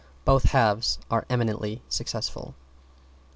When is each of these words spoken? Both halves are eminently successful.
Both 0.25 0.45
halves 0.45 0.97
are 1.11 1.27
eminently 1.29 1.83
successful. 1.87 2.55